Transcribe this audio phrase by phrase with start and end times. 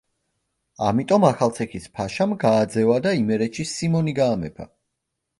[0.85, 4.67] ამიტომ ახალციხის ფაშამ გააძევა და იმერეთში სიმონი გაამეფა.